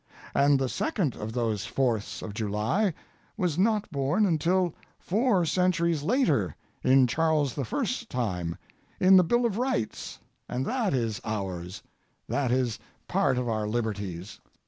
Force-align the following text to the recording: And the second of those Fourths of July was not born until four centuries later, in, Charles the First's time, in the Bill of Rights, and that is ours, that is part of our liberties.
And 0.33 0.57
the 0.57 0.67
second 0.67 1.15
of 1.15 1.31
those 1.31 1.67
Fourths 1.67 2.23
of 2.23 2.33
July 2.33 2.95
was 3.37 3.59
not 3.59 3.87
born 3.91 4.25
until 4.25 4.73
four 4.97 5.45
centuries 5.45 6.01
later, 6.01 6.55
in, 6.83 7.05
Charles 7.05 7.53
the 7.53 7.63
First's 7.65 8.03
time, 8.07 8.57
in 8.99 9.15
the 9.15 9.23
Bill 9.23 9.45
of 9.45 9.59
Rights, 9.59 10.17
and 10.49 10.65
that 10.65 10.95
is 10.95 11.21
ours, 11.23 11.83
that 12.27 12.51
is 12.51 12.79
part 13.07 13.37
of 13.37 13.47
our 13.47 13.67
liberties. 13.67 14.39